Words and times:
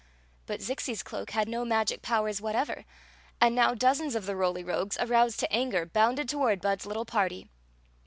But 0.47 0.61
Zixi 0.61 0.93
s 0.93 1.03
cloak 1.03 1.29
had 1.29 1.47
no 1.47 1.63
magic 1.63 2.01
powers 2.01 2.41
whatever; 2.41 2.85
and 3.39 3.53
now 3.53 3.75
dozens 3.75 4.15
of 4.15 4.25
the 4.25 4.35
Roly 4.35 4.63
Rogues, 4.63 4.97
aroused 4.99 5.39
to 5.41 5.53
anger, 5.53 5.85
bounded 5.85 6.27
toward 6.27 6.59
Bud's 6.59 6.87
litde 6.87 7.05
party. 7.05 7.51